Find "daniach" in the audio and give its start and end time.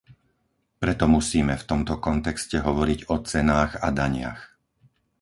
3.99-4.41